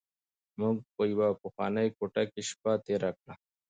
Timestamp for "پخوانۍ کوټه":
1.41-2.23